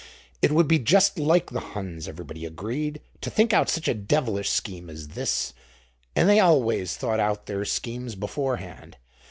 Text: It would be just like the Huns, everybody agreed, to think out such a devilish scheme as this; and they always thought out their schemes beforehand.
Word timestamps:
It 0.41 0.51
would 0.51 0.67
be 0.67 0.79
just 0.79 1.19
like 1.19 1.51
the 1.51 1.59
Huns, 1.59 2.07
everybody 2.07 2.43
agreed, 2.43 3.01
to 3.21 3.29
think 3.29 3.53
out 3.53 3.69
such 3.69 3.87
a 3.87 3.93
devilish 3.93 4.49
scheme 4.49 4.89
as 4.89 5.09
this; 5.09 5.53
and 6.15 6.27
they 6.27 6.39
always 6.39 6.97
thought 6.97 7.19
out 7.19 7.45
their 7.45 7.65
schemes 7.65 8.15
beforehand. 8.15 8.97